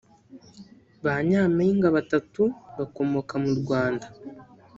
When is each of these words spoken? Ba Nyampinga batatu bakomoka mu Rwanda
Ba 1.03 1.13
Nyampinga 1.27 1.87
batatu 1.97 2.41
bakomoka 2.77 3.33
mu 3.43 3.51
Rwanda 3.61 4.05